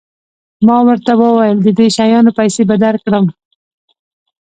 ما 0.67 0.77
ورته 0.87 1.11
وویل 1.15 1.57
د 1.61 1.67
دې 1.77 1.87
شیانو 1.95 2.31
پیسې 2.39 2.61
به 2.69 2.75
درکړم. 2.83 3.25